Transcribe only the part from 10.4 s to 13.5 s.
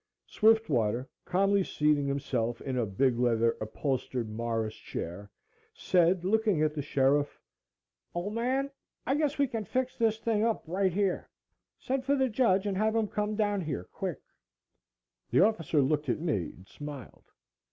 up right here. Send for the judge and have him come